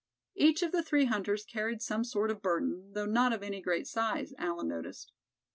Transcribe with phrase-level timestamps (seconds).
[0.33, 3.85] Each of the three hunters carried some sort of burden, though not of any great
[3.85, 5.11] size, Allan noticed.